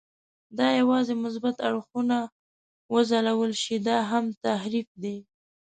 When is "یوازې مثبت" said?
0.79-1.55